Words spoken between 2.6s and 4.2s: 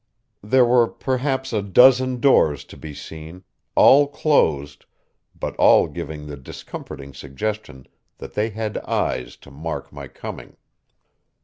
to be seen, all